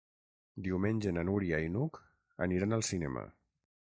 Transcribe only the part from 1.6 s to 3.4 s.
i n'Hug aniran al cinema.